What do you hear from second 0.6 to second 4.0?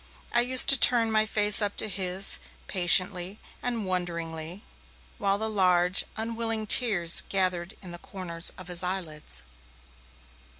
to turn my face up to his, patiently and